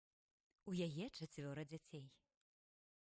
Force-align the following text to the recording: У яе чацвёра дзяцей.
У 0.71 0.75
яе 0.87 1.05
чацвёра 1.17 1.63
дзяцей. 1.73 2.05